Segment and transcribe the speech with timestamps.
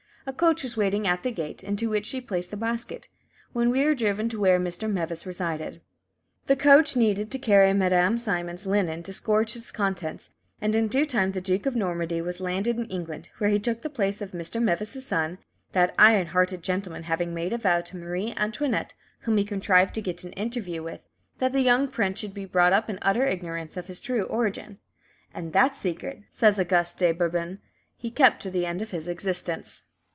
[0.27, 3.07] A coach was waiting at the gate, into which she placed the basket,
[3.53, 4.89] when we were driven to where Mr.
[4.89, 5.81] Meves resided.
[6.45, 10.29] The coach needed to carry Madame Simon's linen disgorged its contents,
[10.61, 13.81] and in due time the Duke of Normandy was landed in England, where he took
[13.81, 14.61] the place of Mr.
[14.61, 15.39] Meves' son,
[15.71, 20.03] that iron hearted gentleman having made a vow to Marie Antoinette, whom he contrived to
[20.03, 21.01] get an interview with,
[21.39, 24.77] that the young prince should be brought up in utter ignorance of his true origin.
[25.33, 27.59] And that secret," says "Auguste de Bourbon,"
[27.97, 29.85] "he kept to the end of his existence."